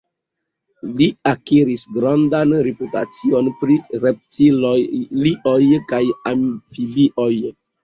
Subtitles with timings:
[1.01, 3.77] Li akiris grandan reputacion pri
[4.07, 5.37] reptilioj
[5.95, 6.03] kaj
[6.35, 7.33] amfibioj.